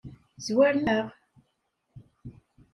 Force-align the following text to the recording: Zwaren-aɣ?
Zwaren-aɣ? 0.45 1.07